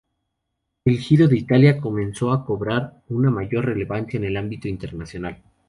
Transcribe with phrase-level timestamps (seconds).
[0.83, 5.43] El Giro de Italia comenzó a cobrar una mayor relevancia en el ámbito internacional.